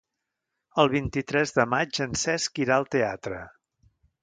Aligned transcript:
El 0.83 0.89
vint-i-tres 0.93 1.53
de 1.59 1.67
maig 1.75 2.01
en 2.07 2.17
Cesc 2.23 2.65
irà 2.65 2.81
al 2.81 2.91
teatre. 2.99 3.45